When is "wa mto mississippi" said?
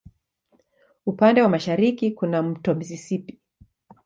2.37-3.39